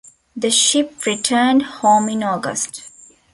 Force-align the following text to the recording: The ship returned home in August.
The 0.35 0.49
ship 0.49 1.05
returned 1.05 1.61
home 1.61 2.09
in 2.09 2.23
August. 2.23 2.89